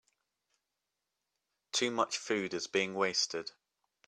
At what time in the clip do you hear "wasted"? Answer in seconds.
2.95-3.51